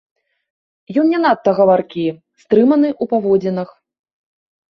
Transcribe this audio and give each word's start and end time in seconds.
Ён 1.01 1.05
не 1.15 1.19
надта 1.25 1.49
гаваркі, 1.59 2.05
стрыманы 2.43 2.89
ў 3.01 3.11
паводзінах. 3.11 3.69